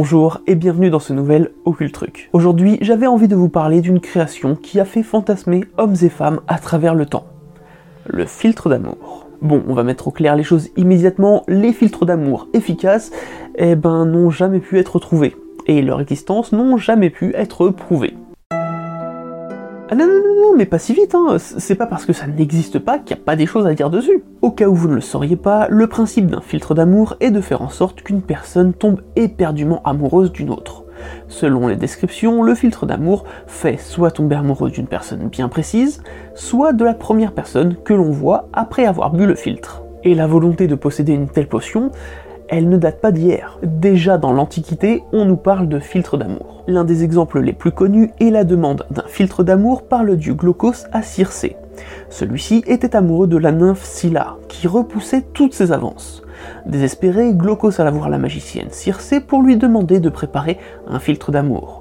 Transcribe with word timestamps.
Bonjour 0.00 0.38
et 0.46 0.54
bienvenue 0.54 0.90
dans 0.90 1.00
ce 1.00 1.12
nouvel 1.12 1.50
Occult 1.64 1.90
Truc. 1.90 2.30
Aujourd'hui, 2.32 2.78
j'avais 2.82 3.08
envie 3.08 3.26
de 3.26 3.34
vous 3.34 3.48
parler 3.48 3.80
d'une 3.80 3.98
création 3.98 4.54
qui 4.54 4.78
a 4.78 4.84
fait 4.84 5.02
fantasmer 5.02 5.64
hommes 5.76 5.96
et 6.02 6.08
femmes 6.08 6.40
à 6.46 6.60
travers 6.60 6.94
le 6.94 7.04
temps. 7.04 7.26
Le 8.06 8.24
filtre 8.24 8.68
d'amour. 8.68 9.26
Bon, 9.42 9.60
on 9.66 9.74
va 9.74 9.82
mettre 9.82 10.06
au 10.06 10.12
clair 10.12 10.36
les 10.36 10.44
choses 10.44 10.68
immédiatement, 10.76 11.42
les 11.48 11.72
filtres 11.72 12.06
d'amour 12.06 12.46
efficaces, 12.52 13.10
eh 13.56 13.74
ben, 13.74 14.06
n'ont 14.06 14.30
jamais 14.30 14.60
pu 14.60 14.78
être 14.78 15.00
trouvés, 15.00 15.34
et 15.66 15.82
leur 15.82 16.00
existence 16.00 16.52
n'ont 16.52 16.76
jamais 16.76 17.10
pu 17.10 17.34
être 17.34 17.68
prouvée. 17.70 18.14
Ah 19.90 19.94
non, 19.94 20.04
non, 20.06 20.42
non, 20.42 20.54
mais 20.54 20.66
pas 20.66 20.78
si 20.78 20.92
vite, 20.92 21.14
hein. 21.14 21.38
c'est 21.38 21.74
pas 21.74 21.86
parce 21.86 22.04
que 22.04 22.12
ça 22.12 22.26
n'existe 22.26 22.78
pas 22.78 22.98
qu'il 22.98 23.16
n'y 23.16 23.22
a 23.22 23.24
pas 23.24 23.36
des 23.36 23.46
choses 23.46 23.66
à 23.66 23.72
dire 23.72 23.88
dessus. 23.88 24.22
Au 24.42 24.50
cas 24.50 24.66
où 24.66 24.74
vous 24.74 24.86
ne 24.86 24.94
le 24.94 25.00
sauriez 25.00 25.36
pas, 25.36 25.66
le 25.70 25.86
principe 25.86 26.26
d'un 26.26 26.42
filtre 26.42 26.74
d'amour 26.74 27.16
est 27.20 27.30
de 27.30 27.40
faire 27.40 27.62
en 27.62 27.70
sorte 27.70 28.02
qu'une 28.02 28.20
personne 28.20 28.74
tombe 28.74 29.00
éperdument 29.16 29.80
amoureuse 29.84 30.30
d'une 30.30 30.50
autre. 30.50 30.84
Selon 31.26 31.68
les 31.68 31.76
descriptions, 31.76 32.42
le 32.42 32.54
filtre 32.54 32.84
d'amour 32.84 33.24
fait 33.46 33.78
soit 33.78 34.10
tomber 34.10 34.36
amoureux 34.36 34.70
d'une 34.70 34.86
personne 34.86 35.28
bien 35.28 35.48
précise, 35.48 36.02
soit 36.34 36.74
de 36.74 36.84
la 36.84 36.92
première 36.92 37.32
personne 37.32 37.76
que 37.82 37.94
l'on 37.94 38.10
voit 38.10 38.50
après 38.52 38.84
avoir 38.84 39.10
bu 39.10 39.24
le 39.24 39.36
filtre. 39.36 39.84
Et 40.04 40.14
la 40.14 40.26
volonté 40.26 40.66
de 40.66 40.74
posséder 40.74 41.14
une 41.14 41.30
telle 41.30 41.48
potion, 41.48 41.92
elle 42.48 42.68
ne 42.68 42.76
date 42.76 43.00
pas 43.00 43.12
d'hier. 43.12 43.58
Déjà 43.62 44.18
dans 44.18 44.32
l'Antiquité, 44.32 45.02
on 45.12 45.24
nous 45.24 45.36
parle 45.36 45.68
de 45.68 45.78
filtre 45.78 46.16
d'amour. 46.16 46.64
L'un 46.66 46.84
des 46.84 47.04
exemples 47.04 47.40
les 47.40 47.52
plus 47.52 47.72
connus 47.72 48.10
est 48.20 48.30
la 48.30 48.44
demande 48.44 48.86
d'un 48.90 49.06
filtre 49.06 49.44
d'amour 49.44 49.82
par 49.82 50.04
le 50.04 50.16
dieu 50.16 50.34
Glaucos 50.34 50.86
à 50.92 51.02
Circé. 51.02 51.56
Celui-ci 52.10 52.64
était 52.66 52.96
amoureux 52.96 53.26
de 53.26 53.36
la 53.36 53.52
nymphe 53.52 53.84
Scylla, 53.84 54.36
qui 54.48 54.66
repoussait 54.66 55.24
toutes 55.32 55.54
ses 55.54 55.72
avances. 55.72 56.22
Désespéré, 56.66 57.32
Glaucos 57.34 57.80
alla 57.80 57.90
voir 57.90 58.08
la 58.08 58.18
magicienne 58.18 58.70
Circé 58.70 59.20
pour 59.20 59.42
lui 59.42 59.56
demander 59.56 60.00
de 60.00 60.08
préparer 60.08 60.58
un 60.86 60.98
filtre 60.98 61.30
d'amour. 61.30 61.77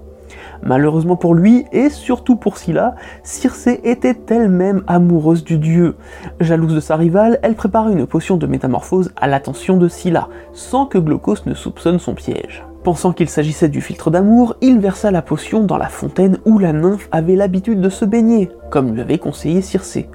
Malheureusement 0.63 1.15
pour 1.15 1.35
lui, 1.35 1.65
et 1.71 1.89
surtout 1.89 2.35
pour 2.35 2.57
Scylla, 2.57 2.95
Circé 3.23 3.79
était 3.83 4.17
elle-même 4.29 4.83
amoureuse 4.87 5.43
du 5.43 5.57
dieu. 5.57 5.95
Jalouse 6.39 6.75
de 6.75 6.79
sa 6.79 6.95
rivale, 6.95 7.39
elle 7.41 7.55
prépara 7.55 7.91
une 7.91 8.05
potion 8.05 8.37
de 8.37 8.47
métamorphose 8.47 9.11
à 9.15 9.27
l'attention 9.27 9.77
de 9.77 9.87
Scylla, 9.87 10.27
sans 10.53 10.85
que 10.85 10.97
Glaucos 10.97 11.45
ne 11.45 11.53
soupçonne 11.53 11.99
son 11.99 12.13
piège. 12.13 12.65
Pensant 12.83 13.11
qu'il 13.11 13.29
s'agissait 13.29 13.69
du 13.69 13.81
filtre 13.81 14.11
d'amour, 14.11 14.55
il 14.61 14.79
versa 14.79 15.11
la 15.11 15.21
potion 15.21 15.63
dans 15.63 15.77
la 15.77 15.89
fontaine 15.89 16.37
où 16.45 16.57
la 16.57 16.73
nymphe 16.73 17.09
avait 17.11 17.35
l'habitude 17.35 17.81
de 17.81 17.89
se 17.89 18.05
baigner, 18.05 18.49
comme 18.71 18.93
lui 18.93 19.01
avait 19.01 19.17
conseillé 19.17 19.61
Circé. 19.61 20.09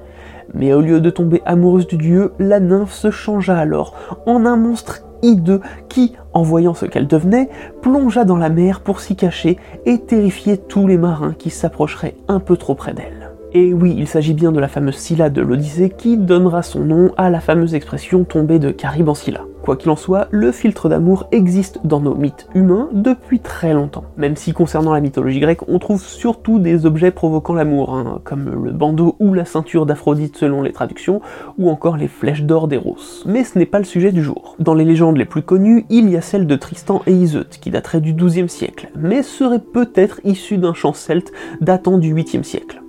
Mais 0.55 0.73
au 0.73 0.81
lieu 0.81 1.01
de 1.01 1.11
tomber 1.11 1.43
amoureuse 1.45 1.87
du 1.87 1.97
dieu, 1.97 2.33
la 2.39 2.61
nymphe 2.61 2.93
se 2.93 3.11
changea 3.11 3.57
alors 3.57 3.95
en 4.27 4.47
un 4.47 4.57
monstre 4.57 5.03
hideux 5.23 5.61
qui, 5.89 6.15
en 6.33 6.43
voyant 6.43 6.75
ce 6.75 6.87
qu'elle 6.87 7.07
devenait, 7.07 7.49
plongea 7.81 8.25
dans 8.25 8.37
la 8.37 8.51
mer 8.51 8.81
pour 8.81 9.01
s'y 9.01 9.17
cacher 9.17 9.59
et 9.87 9.99
terrifier 10.01 10.59
tous 10.59 10.87
les 10.87 10.99
marins 10.99 11.35
qui 11.39 11.51
s'approcheraient 11.51 12.17
un 12.29 12.41
peu 12.41 12.57
trop 12.57 12.75
près 12.75 12.95
d'elle. 12.95 13.22
Et 13.55 13.75
oui, 13.75 13.95
il 13.99 14.09
s'agit 14.09 14.33
bien 14.33 14.51
de 14.51 14.61
la 14.61 14.69
fameuse 14.69 14.97
Scylla 14.97 15.29
de 15.29 15.43
l'Odyssée 15.43 15.91
qui 15.91 16.17
donnera 16.17 16.63
son 16.63 16.81
nom 16.81 17.13
à 17.19 17.29
la 17.29 17.39
fameuse 17.39 17.75
expression 17.75 18.25
tombée 18.25 18.59
de 18.59 18.71
Caribe 18.71 19.11
en 19.11 19.15
Scylla. 19.15 19.43
Quoi 19.63 19.77
qu'il 19.77 19.91
en 19.91 19.97
soit, 19.97 20.27
le 20.31 20.53
filtre 20.53 20.89
d'amour 20.89 21.29
existe 21.33 21.81
dans 21.85 22.01
nos 22.01 22.15
mythes 22.15 22.49
humains 22.55 22.89
depuis 22.93 23.41
très 23.41 23.75
longtemps. 23.75 24.05
Même 24.17 24.37
si 24.37 24.55
concernant 24.55 24.95
la 24.95 25.01
mythologie 25.01 25.39
grecque, 25.39 25.69
on 25.69 25.79
trouve 25.79 26.03
surtout 26.03 26.59
des 26.61 26.87
objets 26.87 27.11
provoquant 27.11 27.53
l'amour, 27.53 27.95
hein, 27.95 28.21
comme 28.25 28.65
le 28.65 28.73
bandeau 28.73 29.17
ou 29.21 29.35
la 29.35 29.45
ceinture 29.45 29.85
d'Aphrodite 29.85 30.39
selon 30.39 30.63
les 30.63 30.73
traductions, 30.73 31.21
ou 31.59 31.69
encore 31.69 31.99
les 31.99 32.09
flèches 32.09 32.45
d'or 32.45 32.69
d'Eros. 32.69 33.23
Mais 33.27 33.45
ce 33.45 33.59
n'est 33.59 33.67
pas 33.67 33.79
le 33.79 33.85
sujet 33.85 34.13
du 34.13 34.23
jour. 34.23 34.57
Dans 34.61 34.75
les 34.75 34.87
légendes 34.87 35.19
les 35.19 35.27
plus 35.27 35.43
connues, 35.43 35.85
il 35.91 36.09
y 36.09 36.17
a 36.17 36.23
celle 36.23 36.47
de 36.47 36.57
Tristan 36.57 37.03
et 37.07 37.13
Iseut, 37.13 37.47
qui 37.61 37.71
daterait 37.71 38.01
du 38.01 38.15
XIIe 38.15 38.49
siècle, 38.49 38.91
mais 38.97 39.23
serait 39.23 39.61
peut-être 39.61 40.21
issue 40.25 40.57
d'un 40.57 40.75
chant 40.75 40.95
celte 40.95 41.33
datant 41.61 41.99
du 41.99 42.15
8e 42.15 42.43
siècle. 42.43 42.82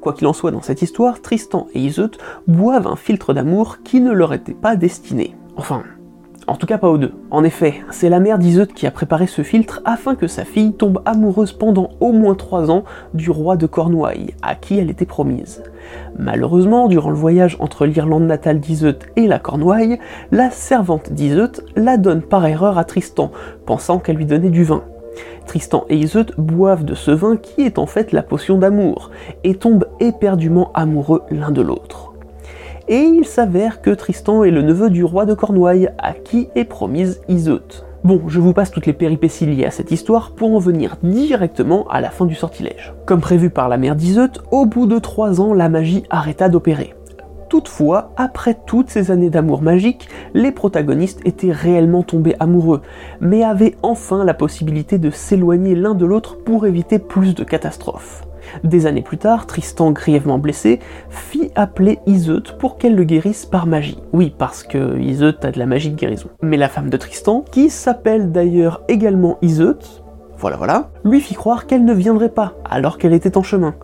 Quoi 0.00 0.12
qu'il 0.12 0.26
en 0.26 0.32
soit 0.32 0.50
dans 0.50 0.62
cette 0.62 0.82
histoire, 0.82 1.20
Tristan 1.20 1.66
et 1.74 1.80
Iseut 1.80 2.12
boivent 2.46 2.86
un 2.86 2.96
filtre 2.96 3.32
d'amour 3.34 3.78
qui 3.82 4.00
ne 4.00 4.12
leur 4.12 4.32
était 4.32 4.54
pas 4.54 4.76
destiné. 4.76 5.36
Enfin, 5.56 5.82
en 6.50 6.56
tout 6.56 6.66
cas 6.66 6.78
pas 6.78 6.88
aux 6.88 6.98
deux. 6.98 7.12
En 7.30 7.44
effet, 7.44 7.74
c'est 7.90 8.08
la 8.08 8.18
mère 8.18 8.38
d'Iseut 8.38 8.66
qui 8.66 8.86
a 8.86 8.90
préparé 8.90 9.28
ce 9.28 9.42
filtre 9.42 9.80
afin 9.84 10.16
que 10.16 10.26
sa 10.26 10.44
fille 10.44 10.72
tombe 10.72 11.00
amoureuse 11.04 11.52
pendant 11.52 11.90
au 12.00 12.10
moins 12.10 12.34
trois 12.34 12.72
ans 12.72 12.82
du 13.14 13.30
roi 13.30 13.56
de 13.56 13.66
Cornouailles, 13.66 14.34
à 14.42 14.56
qui 14.56 14.76
elle 14.76 14.90
était 14.90 15.06
promise. 15.06 15.62
Malheureusement, 16.18 16.88
durant 16.88 17.10
le 17.10 17.16
voyage 17.16 17.56
entre 17.60 17.86
l'Irlande 17.86 18.24
natale 18.24 18.58
d'Iseut 18.58 18.98
et 19.14 19.28
la 19.28 19.38
Cornouaille, 19.38 20.00
la 20.32 20.50
servante 20.50 21.12
d'Iseut 21.12 21.52
la 21.76 21.96
donne 21.96 22.22
par 22.22 22.44
erreur 22.44 22.78
à 22.78 22.84
Tristan, 22.84 23.30
pensant 23.64 23.98
qu'elle 24.00 24.16
lui 24.16 24.26
donnait 24.26 24.50
du 24.50 24.64
vin. 24.64 24.82
Tristan 25.46 25.84
et 25.88 25.96
Iseut 25.96 26.26
boivent 26.38 26.84
de 26.84 26.94
ce 26.94 27.10
vin 27.10 27.36
qui 27.36 27.62
est 27.62 27.78
en 27.78 27.86
fait 27.86 28.12
la 28.12 28.22
potion 28.22 28.58
d'amour, 28.58 29.10
et 29.44 29.54
tombent 29.54 29.86
éperdument 30.00 30.70
amoureux 30.74 31.22
l'un 31.30 31.50
de 31.50 31.62
l'autre 31.62 32.10
et 32.90 33.02
il 33.02 33.24
s'avère 33.24 33.82
que 33.82 33.90
Tristan 33.90 34.42
est 34.42 34.50
le 34.50 34.62
neveu 34.62 34.90
du 34.90 35.04
roi 35.04 35.24
de 35.24 35.32
Cornouailles, 35.32 35.90
à 35.98 36.12
qui 36.12 36.48
est 36.56 36.64
promise 36.64 37.20
Iseut. 37.28 37.84
Bon, 38.02 38.22
je 38.26 38.40
vous 38.40 38.52
passe 38.52 38.72
toutes 38.72 38.86
les 38.86 38.92
péripéties 38.92 39.46
liées 39.46 39.64
à 39.64 39.70
cette 39.70 39.92
histoire 39.92 40.32
pour 40.32 40.52
en 40.52 40.58
venir 40.58 40.96
directement 41.02 41.86
à 41.88 42.00
la 42.00 42.10
fin 42.10 42.26
du 42.26 42.34
sortilège. 42.34 42.92
Comme 43.06 43.20
prévu 43.20 43.48
par 43.48 43.68
la 43.68 43.76
mère 43.76 43.94
d'Iseut, 43.94 44.32
au 44.50 44.66
bout 44.66 44.86
de 44.86 44.98
trois 44.98 45.40
ans, 45.40 45.54
la 45.54 45.68
magie 45.68 46.02
arrêta 46.10 46.48
d'opérer. 46.48 46.94
Toutefois, 47.50 48.12
après 48.16 48.56
toutes 48.64 48.90
ces 48.90 49.10
années 49.10 49.28
d'amour 49.28 49.60
magique, 49.60 50.08
les 50.34 50.52
protagonistes 50.52 51.20
étaient 51.24 51.50
réellement 51.50 52.04
tombés 52.04 52.36
amoureux, 52.38 52.80
mais 53.20 53.42
avaient 53.42 53.74
enfin 53.82 54.24
la 54.24 54.34
possibilité 54.34 54.98
de 54.98 55.10
s'éloigner 55.10 55.74
l'un 55.74 55.94
de 55.94 56.06
l'autre 56.06 56.38
pour 56.44 56.64
éviter 56.64 57.00
plus 57.00 57.34
de 57.34 57.42
catastrophes. 57.42 58.24
Des 58.62 58.86
années 58.86 59.02
plus 59.02 59.18
tard, 59.18 59.48
Tristan, 59.48 59.90
grièvement 59.90 60.38
blessé, 60.38 60.78
fit 61.08 61.50
appeler 61.56 61.98
Iseut 62.06 62.44
pour 62.60 62.78
qu'elle 62.78 62.94
le 62.94 63.02
guérisse 63.02 63.46
par 63.46 63.66
magie. 63.66 63.98
Oui, 64.12 64.32
parce 64.38 64.62
que 64.62 64.96
Iseut 65.00 65.34
a 65.42 65.50
de 65.50 65.58
la 65.58 65.66
magie 65.66 65.90
de 65.90 65.96
guérison. 65.96 66.28
Mais 66.42 66.56
la 66.56 66.68
femme 66.68 66.88
de 66.88 66.96
Tristan, 66.96 67.44
qui 67.50 67.68
s'appelle 67.68 68.30
d'ailleurs 68.30 68.82
également 68.86 69.38
Iseut, 69.42 69.78
voilà 70.38 70.56
voilà, 70.56 70.90
lui 71.04 71.20
fit 71.20 71.34
croire 71.34 71.66
qu'elle 71.66 71.84
ne 71.84 71.94
viendrait 71.94 72.28
pas, 72.28 72.54
alors 72.64 72.96
qu'elle 72.96 73.12
était 73.12 73.36
en 73.36 73.42
chemin. 73.42 73.74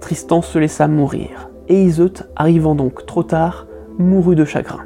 Tristan 0.00 0.42
se 0.42 0.58
laissa 0.58 0.86
mourir, 0.86 1.48
et 1.68 1.84
Iseut, 1.84 2.12
arrivant 2.36 2.74
donc 2.74 3.06
trop 3.06 3.22
tard, 3.22 3.66
mourut 3.98 4.36
de 4.36 4.44
chagrin. 4.44 4.84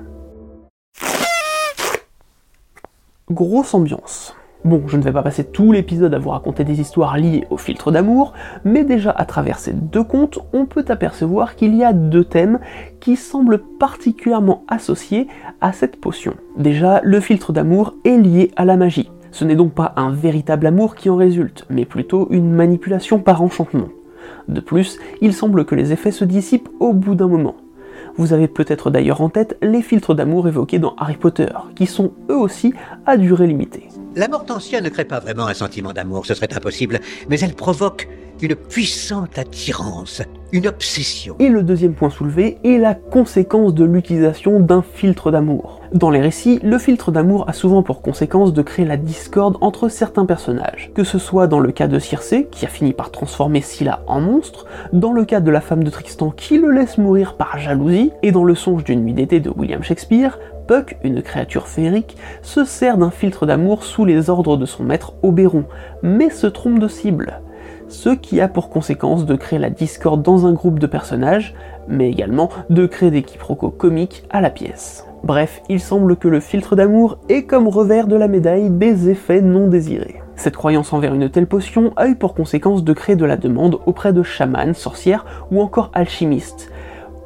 Grosse 3.31 3.75
ambiance. 3.75 4.35
Bon, 4.65 4.83
je 4.87 4.99
ne 4.99 5.03
vais 5.03 5.13
pas 5.13 5.23
passer 5.23 5.45
tout 5.45 5.73
l'épisode 5.73 6.13
à 6.13 6.19
vous 6.19 6.29
raconter 6.31 6.65
des 6.65 6.81
histoires 6.81 7.17
liées 7.17 7.47
au 7.49 7.57
filtre 7.57 7.91
d'amour, 7.91 8.35
mais 8.65 8.85
déjà 8.85 9.11
à 9.11 9.25
travers 9.25 9.59
ces 9.59 9.73
deux 9.73 10.05
contes, 10.05 10.39
on 10.53 10.67
peut 10.67 10.85
apercevoir 10.89 11.57
qu'il 11.57 11.75
y 11.75 11.83
a 11.83 11.95
deux 11.95 12.25
thèmes 12.25 12.59
qui 13.01 13.17
semblent 13.17 13.63
particulièrement 13.79 14.65
associés 14.69 15.29
à 15.63 15.73
cette 15.73 15.99
potion. 15.99 16.35
Déjà, 16.59 17.01
le 17.03 17.21
filtre 17.21 17.55
d'amour 17.55 17.95
est 18.05 18.19
lié 18.19 18.51
à 18.57 18.67
la 18.67 18.77
magie. 18.77 19.11
Ce 19.31 19.45
n'est 19.45 19.57
donc 19.57 19.73
pas 19.73 19.95
un 19.97 20.11
véritable 20.11 20.67
amour 20.67 20.95
qui 20.95 21.09
en 21.09 21.17
résulte, 21.17 21.65
mais 21.71 21.87
plutôt 21.87 22.27
une 22.31 22.51
manipulation 22.51 23.19
par 23.19 23.43
enchantement. 23.43 23.89
De 24.49 24.61
plus, 24.61 24.99
il 25.21 25.33
semble 25.33 25.65
que 25.65 25.75
les 25.75 25.93
effets 25.93 26.11
se 26.11 26.25
dissipent 26.25 26.69
au 26.81 26.93
bout 26.93 27.15
d'un 27.15 27.29
moment. 27.29 27.57
Vous 28.17 28.33
avez 28.33 28.49
peut-être 28.49 28.91
d'ailleurs 28.91 29.21
en 29.21 29.29
tête 29.29 29.57
les 29.63 29.83
filtres 29.83 30.15
d'amour 30.15 30.49
évoqués 30.49 30.79
dans 30.79 30.95
Harry 30.97 31.17
Potter, 31.17 31.49
qui 31.77 31.87
sont 31.87 32.13
eux 32.29 32.37
aussi 32.37 32.75
à 33.07 33.17
durée 33.17 33.47
limitée. 33.47 33.89
La 34.17 34.29
Mortensia 34.29 34.81
ne 34.81 34.89
crée 34.89 35.05
pas 35.05 35.21
vraiment 35.21 35.47
un 35.47 35.55
sentiment 35.55 35.93
d'amour, 35.93 36.27
ce 36.27 36.35
serait 36.35 36.53
impossible, 36.55 37.01
mais 37.29 37.39
elle 37.41 37.55
provoque 37.55 38.09
une 38.43 38.55
puissante 38.55 39.39
attirance, 39.39 40.23
une 40.53 40.67
obsession. 40.67 41.37
Et 41.39 41.49
le 41.49 41.63
deuxième 41.63 41.93
point 41.93 42.11
soulevé 42.11 42.59
est 42.65 42.79
la 42.79 42.95
conséquence 42.95 43.75
de 43.75 43.85
l'utilisation 43.85 44.61
d'un 44.61 44.83
filtre 44.83 45.31
d'amour. 45.31 45.81
Dans 45.93 46.11
les 46.11 46.21
récits, 46.21 46.59
le 46.63 46.79
filtre 46.79 47.13
d'amour 47.13 47.45
a 47.49 47.53
souvent 47.53 47.83
pour 47.83 48.01
conséquence 48.01 48.53
de 48.53 48.63
créer 48.63 48.87
la 48.87 48.97
discorde 48.97 49.59
entre 49.61 49.89
certains 49.89 50.25
personnages, 50.25 50.91
que 50.95 51.05
ce 51.05 51.19
soit 51.19 51.49
dans 51.49 51.61
le 51.61 51.73
cas 51.73 51.89
de 51.89 51.99
Circé, 51.99 52.49
qui 52.51 52.65
a 52.65 52.69
fini 52.69 52.93
par 52.93 53.11
transformer 53.11 53.61
Scylla 53.61 54.03
en 54.07 54.21
monstre, 54.21 54.67
dans 54.93 55.13
le 55.13 55.25
cas 55.25 55.41
de 55.41 55.51
la 55.51 55.61
femme 55.61 55.85
de 55.85 55.91
Tristan 55.91 56.31
qui 56.31 56.59
le 56.59 56.71
laisse 56.71 56.97
mourir 56.97 57.37
par 57.37 57.59
jalousie, 57.59 58.13
et 58.23 58.33
dans 58.33 58.45
le 58.45 58.55
songe 58.55 58.85
d'une 58.85 59.05
nuit 59.05 59.15
d'été 59.15 59.41
de 59.41 59.51
William 59.51 59.83
Shakespeare, 59.83 60.39
Puck, 60.67 60.97
une 61.03 61.21
créature 61.21 61.67
féerique, 61.67 62.17
se 62.43 62.65
sert 62.65 62.97
d'un 62.97 63.11
filtre 63.11 63.45
d'amour 63.45 63.83
sous 63.85 64.05
les 64.05 64.31
ordres 64.31 64.57
de 64.57 64.67
son 64.67 64.85
maître 64.85 65.15
Oberon, 65.23 65.65
mais 66.03 66.31
se 66.31 66.47
trompe 66.47 66.79
de 66.79 66.89
cible. 66.89 67.41
Ce 67.91 68.11
qui 68.11 68.41
a 68.41 68.47
pour 68.47 68.71
conséquence 68.71 69.27
de 69.27 69.35
créer 69.35 69.59
la 69.59 69.69
discorde 69.69 70.23
dans 70.23 70.47
un 70.47 70.53
groupe 70.53 70.79
de 70.79 70.87
personnages, 70.87 71.55
mais 71.89 72.09
également 72.09 72.49
de 72.71 72.87
créer 72.87 73.11
des 73.11 73.25
quiproquos 73.25 73.71
comiques 73.71 74.23
à 74.31 74.41
la 74.41 74.51
pièce. 74.51 75.05
Bref, 75.25 75.61
il 75.69 75.81
semble 75.81 76.17
que 76.17 76.29
le 76.29 76.39
filtre 76.39 76.77
d'amour 76.77 77.19
est 77.29 77.43
comme 77.43 77.67
revers 77.67 78.07
de 78.07 78.15
la 78.15 78.29
médaille 78.29 78.71
des 78.71 79.11
effets 79.11 79.43
non 79.43 79.67
désirés. 79.67 80.23
Cette 80.37 80.57
croyance 80.57 80.93
envers 80.93 81.15
une 81.15 81.29
telle 81.29 81.49
potion 81.49 81.93
a 81.97 82.07
eu 82.07 82.15
pour 82.15 82.35
conséquence 82.35 82.85
de 82.85 82.93
créer 82.93 83.17
de 83.17 83.25
la 83.25 83.37
demande 83.37 83.81
auprès 83.87 84.13
de 84.13 84.23
chamans, 84.23 84.73
sorcières 84.73 85.27
ou 85.51 85.61
encore 85.61 85.91
alchimistes, 85.93 86.71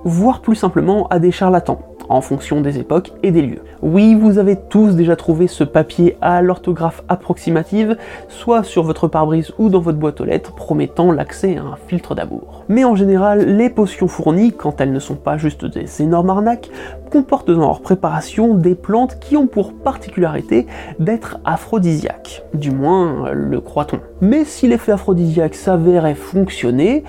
voire 0.04 0.40
plus 0.40 0.54
simplement 0.54 1.06
à 1.08 1.18
des 1.18 1.32
charlatans, 1.32 1.78
en 2.08 2.20
fonction 2.20 2.60
des 2.60 2.78
époques 2.78 3.12
et 3.22 3.30
des 3.30 3.42
lieux. 3.42 3.62
Oui, 3.82 4.14
vous 4.14 4.38
avez 4.38 4.56
tous 4.56 4.94
déjà 4.94 5.16
trouvé 5.16 5.46
ce 5.46 5.64
papier 5.64 6.16
à 6.20 6.42
l'orthographe 6.42 7.02
approximative, 7.08 7.96
soit 8.28 8.62
sur 8.62 8.82
votre 8.82 9.08
pare-brise 9.08 9.52
ou 9.58 9.68
dans 9.68 9.80
votre 9.80 9.98
boîte 9.98 10.20
aux 10.20 10.24
lettres, 10.24 10.54
promettant 10.54 11.12
l'accès 11.12 11.56
à 11.56 11.62
un 11.62 11.76
filtre 11.76 12.14
d'amour. 12.14 12.64
Mais 12.68 12.84
en 12.84 12.94
général, 12.94 13.56
les 13.56 13.70
potions 13.70 14.08
fournies, 14.08 14.52
quand 14.52 14.80
elles 14.80 14.92
ne 14.92 14.98
sont 14.98 15.16
pas 15.16 15.36
juste 15.36 15.64
des 15.64 16.02
énormes 16.02 16.30
arnaques, 16.30 16.70
comportent 17.10 17.50
dans 17.50 17.60
leur 17.60 17.80
préparation 17.80 18.54
des 18.54 18.74
plantes 18.74 19.18
qui 19.20 19.36
ont 19.36 19.46
pour 19.46 19.72
particularité 19.72 20.66
d'être 20.98 21.38
aphrodisiaques. 21.44 22.42
Du 22.54 22.70
moins, 22.70 23.30
le 23.32 23.60
croit-on. 23.60 24.00
Mais 24.20 24.44
si 24.44 24.66
l'effet 24.66 24.92
aphrodisiaque 24.92 25.54
s'avérait 25.54 26.14
fonctionner, 26.14 27.04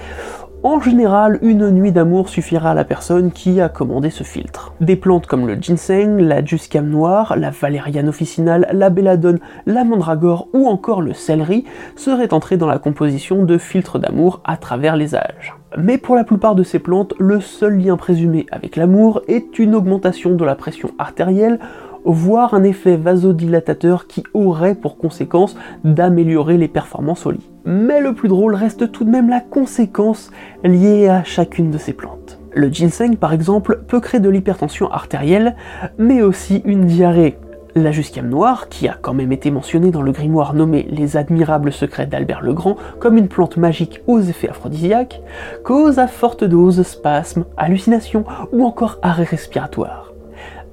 en 0.66 0.82
général, 0.82 1.38
une 1.44 1.70
nuit 1.70 1.92
d'amour 1.92 2.28
suffira 2.28 2.72
à 2.72 2.74
la 2.74 2.86
personne 2.86 3.32
qui 3.32 3.62
a 3.62 3.70
commandé 3.70 4.10
ce 4.10 4.24
filtre. 4.24 4.74
Des 4.82 4.96
plantes 4.96 5.28
comme 5.28 5.46
le 5.46 5.62
ginseng, 5.62 6.18
la 6.18 6.44
juscam 6.44 6.90
noire, 6.90 7.36
la 7.38 7.52
valériane 7.52 8.10
officinale, 8.10 8.68
la 8.74 8.90
belladone, 8.90 9.38
la 9.68 9.84
mandragore 9.84 10.48
ou 10.54 10.68
encore 10.68 11.04
le 11.04 11.14
céleri 11.14 11.66
seraient 11.96 12.34
entrées 12.34 12.58
dans 12.58 12.66
la 12.66 12.80
composition 12.80 13.44
de 13.44 13.60
filtres 13.60 14.00
d'amour 14.00 14.42
à 14.44 14.58
travers 14.58 14.96
les 14.96 15.14
âges. 15.14 15.54
Mais 15.78 16.00
pour 16.00 16.16
la 16.16 16.24
plupart 16.24 16.56
de 16.56 16.64
ces 16.64 16.80
plantes, 16.80 17.14
le 17.20 17.42
seul 17.42 17.78
lien 17.78 17.96
présumé 17.96 18.48
avec 18.52 18.76
l'amour 18.76 19.22
est 19.28 19.60
une 19.60 19.76
augmentation 19.76 20.34
de 20.34 20.46
la 20.46 20.56
pression 20.56 20.90
artérielle 20.98 21.60
voire 22.06 22.56
un 22.56 22.64
effet 22.64 22.98
vasodilatateur 22.98 24.08
qui 24.08 24.24
aurait 24.34 24.74
pour 24.74 24.98
conséquence 24.98 25.56
d'améliorer 25.84 26.58
les 26.58 26.68
performances 26.68 27.28
au 27.28 27.32
lit. 27.32 27.55
Mais 27.66 28.00
le 28.00 28.14
plus 28.14 28.30
drôle 28.30 28.56
reste 28.56 28.92
tout 28.92 29.04
de 29.04 29.10
même 29.10 29.30
la 29.30 29.42
conséquence 29.42 30.32
liée 30.64 31.08
à 31.08 31.24
chacune 31.24 31.72
de 31.72 31.78
ces 31.78 31.94
plantes. 31.94 32.40
Le 32.54 32.70
ginseng, 32.70 33.18
par 33.18 33.34
exemple, 33.34 33.82
peut 33.88 34.00
créer 34.00 34.20
de 34.20 34.30
l'hypertension 34.30 34.90
artérielle, 34.92 35.56
mais 35.98 36.22
aussi 36.22 36.62
une 36.66 36.86
diarrhée. 36.86 37.38
La 37.76 37.92
jusquiame 37.92 38.30
noire, 38.30 38.70
qui 38.70 38.88
a 38.88 38.98
quand 39.02 39.14
même 39.14 39.34
été 39.34 39.52
mentionnée 39.52 39.92
dans 39.92 40.02
le 40.02 40.14
grimoire 40.14 40.54
nommé 40.54 40.88
Les 40.90 41.18
admirables 41.18 41.74
secrets 41.74 42.06
d'Albert 42.06 42.42
le 42.42 42.54
Grand 42.54 42.78
comme 43.00 43.18
une 43.18 43.28
plante 43.28 43.58
magique 43.58 44.02
aux 44.08 44.22
effets 44.22 44.48
aphrodisiaques, 44.48 45.22
cause 45.64 46.00
à 46.00 46.08
forte 46.08 46.46
dose 46.46 46.84
spasmes, 46.84 47.46
hallucinations 47.58 48.24
ou 48.54 48.64
encore 48.64 49.00
arrêt 49.02 49.26
respiratoire 49.26 50.14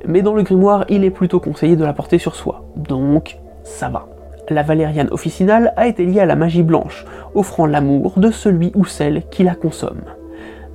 mais 0.07 0.23
dans 0.23 0.35
le 0.35 0.43
grimoire, 0.43 0.85
il 0.89 1.05
est 1.05 1.11
plutôt 1.11 1.41
conseillé 1.41 1.77
de 1.77 1.85
la 1.85 1.93
porter 1.93 2.19
sur 2.19 2.35
soi, 2.35 2.65
donc 2.77 3.39
ça 3.63 3.89
va. 3.89 4.09
La 4.49 4.63
valériane 4.63 5.09
officinale 5.13 5.73
a 5.77 5.87
été 5.87 6.05
liée 6.05 6.21
à 6.21 6.27
la 6.27 6.35
magie 6.35 6.65
blanche, 6.65 7.05
offrant 7.35 7.67
l'amour 7.67 8.15
de 8.17 8.31
celui 8.31 8.73
ou 8.75 8.85
celle 8.85 9.23
qui 9.31 9.45
la 9.45 9.55
consomme. 9.55 10.03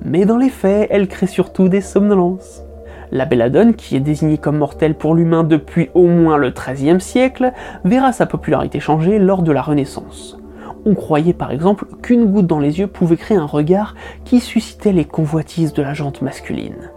Mais 0.04 0.24
dans 0.24 0.38
les 0.38 0.48
faits, 0.48 0.88
elle 0.90 1.08
crée 1.08 1.26
surtout 1.26 1.68
des 1.68 1.80
somnolences. 1.80 2.62
La 3.10 3.24
belladone, 3.24 3.74
qui 3.74 3.96
est 3.96 4.00
désignée 4.00 4.38
comme 4.38 4.58
mortelle 4.58 4.94
pour 4.94 5.14
l'humain 5.14 5.44
depuis 5.44 5.90
au 5.94 6.06
moins 6.06 6.36
le 6.36 6.50
XIIIe 6.50 7.00
siècle, 7.00 7.52
verra 7.84 8.12
sa 8.12 8.26
popularité 8.26 8.80
changer 8.80 9.18
lors 9.18 9.42
de 9.42 9.52
la 9.52 9.62
Renaissance. 9.62 10.38
On 10.86 10.94
croyait 10.94 11.32
par 11.32 11.50
exemple 11.50 11.86
qu'une 12.02 12.26
goutte 12.26 12.46
dans 12.46 12.60
les 12.60 12.78
yeux 12.78 12.86
pouvait 12.86 13.16
créer 13.16 13.36
un 13.36 13.46
regard 13.46 13.94
qui 14.24 14.40
suscitait 14.40 14.92
les 14.92 15.04
convoitises 15.04 15.72
de 15.72 15.82
la 15.82 15.92
jante 15.92 16.22
masculine. 16.22 16.90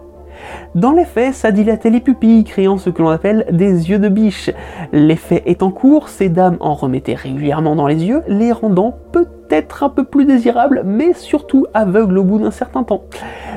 Dans 0.74 0.92
les 0.92 1.04
faits, 1.04 1.34
ça 1.34 1.50
dilatait 1.50 1.90
les 1.90 2.00
pupilles, 2.00 2.44
créant 2.44 2.78
ce 2.78 2.90
que 2.90 3.02
l'on 3.02 3.10
appelle 3.10 3.46
des 3.50 3.90
yeux 3.90 3.98
de 3.98 4.08
biche. 4.08 4.50
L'effet 4.92 5.42
est 5.46 5.62
en 5.62 5.70
cours, 5.70 6.08
ces 6.08 6.28
dames 6.28 6.56
en 6.60 6.74
remettaient 6.74 7.14
régulièrement 7.14 7.76
dans 7.76 7.86
les 7.86 8.04
yeux, 8.04 8.22
les 8.26 8.52
rendant 8.52 8.96
peut-être 9.12 9.82
un 9.82 9.90
peu 9.90 10.04
plus 10.04 10.24
désirables, 10.24 10.82
mais 10.84 11.12
surtout 11.12 11.66
aveugles 11.74 12.18
au 12.18 12.24
bout 12.24 12.38
d'un 12.38 12.50
certain 12.50 12.84
temps. 12.84 13.04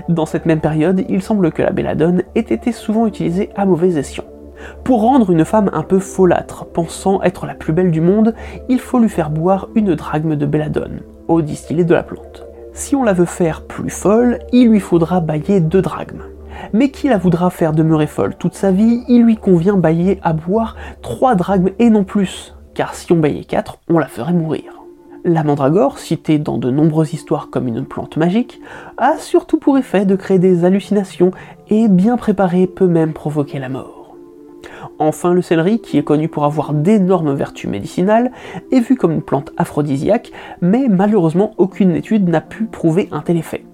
Dans 0.09 0.25
cette 0.25 0.45
même 0.45 0.59
période, 0.59 1.03
il 1.07 1.21
semble 1.21 1.51
que 1.51 1.61
la 1.61 1.71
belladone 1.71 2.23
ait 2.35 2.41
été 2.41 2.71
souvent 2.71 3.07
utilisée 3.07 3.49
à 3.55 3.65
mauvais 3.65 3.97
escient. 3.97 4.25
Pour 4.83 5.01
rendre 5.01 5.31
une 5.31 5.45
femme 5.45 5.69
un 5.73 5.83
peu 5.83 5.99
folâtre, 5.99 6.65
pensant 6.65 7.21
être 7.23 7.45
la 7.45 7.53
plus 7.53 7.73
belle 7.73 7.91
du 7.91 8.01
monde, 8.01 8.33
il 8.69 8.79
faut 8.79 8.99
lui 8.99 9.09
faire 9.09 9.29
boire 9.29 9.69
une 9.75 9.95
drachme 9.95 10.35
de 10.35 10.45
belladone, 10.45 10.99
au 11.27 11.41
distillé 11.41 11.83
de 11.83 11.93
la 11.93 12.03
plante. 12.03 12.45
Si 12.73 12.95
on 12.95 13.03
la 13.03 13.13
veut 13.13 13.25
faire 13.25 13.61
plus 13.61 13.89
folle, 13.89 14.39
il 14.51 14.69
lui 14.69 14.79
faudra 14.81 15.21
bailler 15.21 15.61
deux 15.61 15.81
drachmes 15.81 16.23
mais 16.73 16.89
qui 16.89 17.07
la 17.07 17.17
voudra 17.17 17.49
faire 17.49 17.73
demeurer 17.73 18.07
folle? 18.07 18.35
Toute 18.35 18.55
sa 18.55 18.71
vie, 18.71 19.03
il 19.07 19.23
lui 19.23 19.37
convient 19.37 19.77
bailler 19.77 20.19
à 20.23 20.33
boire 20.33 20.75
3 21.01 21.35
drachmes 21.35 21.71
et 21.79 21.89
non 21.89 22.03
plus, 22.03 22.55
car 22.73 22.95
si 22.95 23.11
on 23.11 23.17
baillait 23.17 23.43
4, 23.43 23.79
on 23.89 23.99
la 23.99 24.07
ferait 24.07 24.33
mourir. 24.33 24.81
La 25.27 25.43
mandragore, 25.43 25.97
citée 25.97 26.37
dans 26.37 26.59
de 26.59 26.69
nombreuses 26.69 27.13
histoires 27.13 27.49
comme 27.49 27.67
une 27.67 27.85
plante 27.85 28.15
magique, 28.15 28.61
a 28.97 29.17
surtout 29.17 29.57
pour 29.57 29.77
effet 29.77 30.05
de 30.05 30.15
créer 30.15 30.37
des 30.37 30.65
hallucinations 30.65 31.31
et 31.69 31.87
bien 31.87 32.15
préparée 32.15 32.67
peut 32.67 32.85
même 32.85 33.11
provoquer 33.11 33.57
la 33.57 33.69
mort. 33.69 34.15
Enfin, 34.99 35.33
le 35.33 35.41
céleri, 35.41 35.79
qui 35.79 35.97
est 35.97 36.03
connu 36.03 36.29
pour 36.29 36.45
avoir 36.45 36.73
d'énormes 36.73 37.33
vertus 37.33 37.69
médicinales, 37.69 38.31
est 38.71 38.79
vu 38.79 38.95
comme 38.95 39.11
une 39.11 39.23
plante 39.23 39.51
aphrodisiaque, 39.57 40.31
mais 40.61 40.87
malheureusement 40.87 41.53
aucune 41.57 41.95
étude 41.95 42.29
n'a 42.29 42.41
pu 42.41 42.65
prouver 42.65 43.09
un 43.11 43.21
tel 43.21 43.37
effet. 43.37 43.65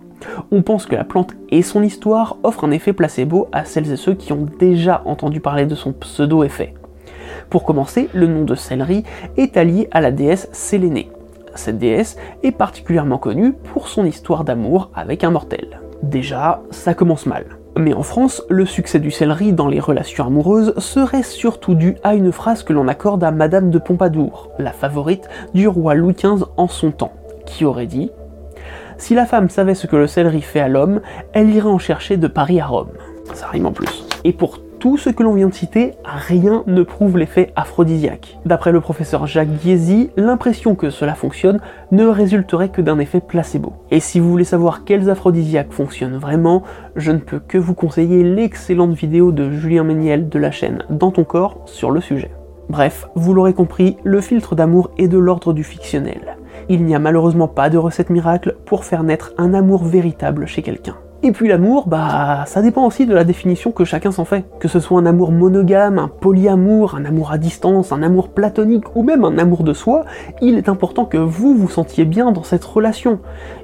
On 0.51 0.61
pense 0.61 0.85
que 0.85 0.95
la 0.95 1.03
plante 1.03 1.33
et 1.49 1.61
son 1.61 1.83
histoire 1.83 2.37
offrent 2.43 2.65
un 2.65 2.71
effet 2.71 2.93
placebo 2.93 3.47
à 3.51 3.65
celles 3.65 3.91
et 3.91 3.97
ceux 3.97 4.13
qui 4.13 4.33
ont 4.33 4.47
déjà 4.59 5.01
entendu 5.05 5.39
parler 5.39 5.65
de 5.65 5.75
son 5.75 5.93
pseudo-effet. 5.93 6.73
Pour 7.49 7.63
commencer, 7.63 8.09
le 8.13 8.27
nom 8.27 8.43
de 8.43 8.55
céleri 8.55 9.03
est 9.37 9.57
allié 9.57 9.87
à 9.91 10.01
la 10.01 10.11
déesse 10.11 10.49
Sélénée. 10.51 11.11
Cette 11.55 11.79
déesse 11.79 12.17
est 12.43 12.51
particulièrement 12.51 13.17
connue 13.17 13.53
pour 13.53 13.87
son 13.87 14.05
histoire 14.05 14.43
d'amour 14.43 14.89
avec 14.95 15.23
un 15.23 15.31
mortel. 15.31 15.81
Déjà, 16.01 16.61
ça 16.71 16.93
commence 16.93 17.25
mal. 17.25 17.45
Mais 17.77 17.93
en 17.93 18.03
France, 18.03 18.43
le 18.49 18.65
succès 18.65 18.99
du 18.99 19.11
céleri 19.11 19.53
dans 19.53 19.67
les 19.67 19.79
relations 19.79 20.25
amoureuses 20.25 20.73
serait 20.77 21.23
surtout 21.23 21.73
dû 21.73 21.95
à 22.03 22.15
une 22.15 22.31
phrase 22.31 22.63
que 22.63 22.73
l'on 22.73 22.87
accorde 22.87 23.23
à 23.23 23.31
Madame 23.31 23.69
de 23.69 23.79
Pompadour, 23.79 24.49
la 24.59 24.71
favorite 24.71 25.29
du 25.53 25.67
roi 25.67 25.93
Louis 25.93 26.13
XV 26.13 26.45
en 26.57 26.67
son 26.67 26.91
temps, 26.91 27.13
qui 27.45 27.63
aurait 27.63 27.85
dit 27.85 28.11
si 29.01 29.15
la 29.15 29.25
femme 29.25 29.49
savait 29.49 29.73
ce 29.73 29.87
que 29.87 29.95
le 29.95 30.05
céleri 30.05 30.41
fait 30.41 30.59
à 30.59 30.67
l'homme, 30.67 31.01
elle 31.33 31.49
irait 31.49 31.67
en 31.67 31.79
chercher 31.79 32.17
de 32.17 32.27
Paris 32.27 32.59
à 32.59 32.67
Rome. 32.67 32.91
Ça 33.33 33.47
rime 33.47 33.65
en 33.65 33.71
plus. 33.71 34.05
Et 34.23 34.31
pour 34.31 34.59
tout 34.77 34.95
ce 34.95 35.09
que 35.09 35.23
l'on 35.23 35.33
vient 35.33 35.47
de 35.47 35.53
citer, 35.55 35.95
rien 36.05 36.63
ne 36.67 36.83
prouve 36.83 37.17
l'effet 37.17 37.51
aphrodisiaque. 37.55 38.37
D'après 38.45 38.71
le 38.71 38.79
professeur 38.79 39.25
Jacques 39.25 39.59
Giesi, 39.59 40.11
l'impression 40.17 40.75
que 40.75 40.91
cela 40.91 41.15
fonctionne 41.15 41.59
ne 41.91 42.05
résulterait 42.05 42.69
que 42.69 42.81
d'un 42.81 42.99
effet 42.99 43.21
placebo. 43.21 43.73
Et 43.89 43.99
si 43.99 44.19
vous 44.19 44.29
voulez 44.29 44.43
savoir 44.43 44.85
quels 44.85 45.09
aphrodisiaques 45.09 45.73
fonctionnent 45.73 46.17
vraiment, 46.17 46.61
je 46.95 47.11
ne 47.11 47.19
peux 47.19 47.39
que 47.39 47.57
vous 47.57 47.73
conseiller 47.73 48.23
l'excellente 48.23 48.93
vidéo 48.93 49.31
de 49.31 49.49
Julien 49.49 49.83
Méniel 49.83 50.29
de 50.29 50.37
la 50.37 50.51
chaîne 50.51 50.83
Dans 50.91 51.09
ton 51.09 51.23
corps 51.23 51.57
sur 51.65 51.89
le 51.89 52.01
sujet. 52.01 52.31
Bref, 52.69 53.07
vous 53.15 53.33
l'aurez 53.33 53.53
compris, 53.53 53.97
le 54.03 54.21
filtre 54.21 54.55
d'amour 54.55 54.91
est 54.99 55.07
de 55.07 55.17
l'ordre 55.17 55.53
du 55.53 55.63
fictionnel 55.63 56.37
il 56.71 56.85
n'y 56.85 56.95
a 56.95 56.99
malheureusement 56.99 57.49
pas 57.49 57.69
de 57.69 57.77
recette 57.77 58.09
miracle 58.09 58.55
pour 58.65 58.85
faire 58.85 59.03
naître 59.03 59.33
un 59.37 59.53
amour 59.53 59.83
véritable 59.83 60.47
chez 60.47 60.61
quelqu'un. 60.61 60.95
Et 61.23 61.33
puis 61.33 61.47
l'amour, 61.47 61.87
bah 61.87 62.45
ça 62.47 62.63
dépend 62.63 62.87
aussi 62.87 63.05
de 63.05 63.13
la 63.13 63.23
définition 63.23 63.71
que 63.71 63.85
chacun 63.85 64.11
s'en 64.11 64.25
fait. 64.25 64.43
Que 64.59 64.67
ce 64.67 64.79
soit 64.79 64.99
un 64.99 65.05
amour 65.05 65.31
monogame, 65.31 65.99
un 65.99 66.07
polyamour, 66.07 66.95
un 66.95 67.05
amour 67.05 67.31
à 67.31 67.37
distance, 67.37 67.91
un 67.91 68.01
amour 68.01 68.29
platonique 68.29 68.95
ou 68.95 69.03
même 69.03 69.23
un 69.23 69.37
amour 69.37 69.63
de 69.63 69.73
soi, 69.73 70.05
il 70.41 70.57
est 70.57 70.67
important 70.67 71.05
que 71.05 71.17
vous 71.17 71.55
vous 71.55 71.69
sentiez 71.69 72.05
bien 72.05 72.31
dans 72.31 72.41
cette 72.41 72.63
relation. 72.63 73.19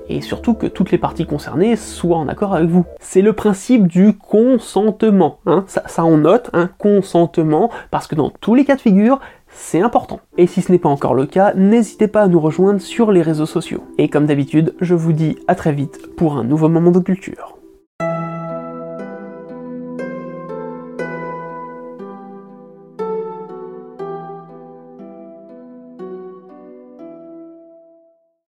Et 0.07 0.21
surtout 0.21 0.53
que 0.53 0.67
toutes 0.67 0.91
les 0.91 0.99
parties 0.99 1.25
concernées 1.25 1.77
soient 1.77 2.17
en 2.17 2.27
accord 2.27 2.53
avec 2.53 2.69
vous. 2.69 2.85
C'est 2.99 3.23
le 3.23 3.33
principe 3.33 3.87
du 3.87 4.13
consentement. 4.13 5.39
Hein. 5.47 5.63
Ça, 5.65 5.81
ça 5.87 6.05
on 6.05 6.17
note, 6.17 6.51
un 6.53 6.67
consentement, 6.67 7.71
parce 7.89 8.05
que 8.05 8.13
dans 8.13 8.29
tous 8.29 8.53
les 8.53 8.65
cas 8.65 8.75
de 8.75 8.81
figure, 8.81 9.19
c'est 9.57 9.81
important. 9.81 10.19
Et 10.37 10.47
si 10.47 10.61
ce 10.61 10.71
n'est 10.71 10.77
pas 10.77 10.87
encore 10.87 11.15
le 11.15 11.25
cas, 11.25 11.53
n'hésitez 11.55 12.07
pas 12.07 12.21
à 12.21 12.27
nous 12.27 12.39
rejoindre 12.39 12.79
sur 12.79 13.11
les 13.11 13.21
réseaux 13.21 13.45
sociaux. 13.45 13.83
Et 13.97 14.07
comme 14.07 14.27
d'habitude, 14.27 14.75
je 14.79 14.95
vous 14.95 15.13
dis 15.13 15.35
à 15.47 15.55
très 15.55 15.73
vite 15.73 16.15
pour 16.15 16.37
un 16.37 16.43
nouveau 16.43 16.69
moment 16.69 16.91
de 16.91 16.99
culture. 16.99 17.56